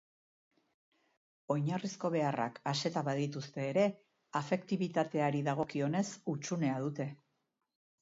[1.55, 3.85] Oinarrizko beharrak aseta badituzte ere,
[4.43, 7.13] afektibitateari dagokionez, hutsunea dute.